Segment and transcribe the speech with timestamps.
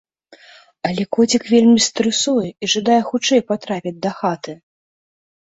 [0.87, 4.53] Але коцік вельмі стрэсуе і жадае хутчэй патрапіць дахаты!